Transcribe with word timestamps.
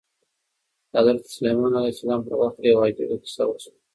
د 0.91 0.93
حضرت 1.01 1.23
سلیمان 1.35 1.71
علیه 1.79 1.93
السلام 1.95 2.21
په 2.27 2.33
وخت 2.41 2.57
کې 2.61 2.67
یوه 2.71 2.83
عجیبه 2.89 3.15
کیسه 3.23 3.43
وشوه. 3.47 3.75